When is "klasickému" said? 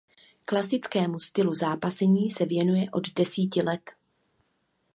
0.45-1.19